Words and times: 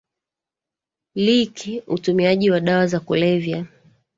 liki 1.15 1.83
utumiaji 1.87 2.51
wa 2.51 2.59
dawa 2.59 2.87
za 2.87 2.99
kulevya 2.99 3.65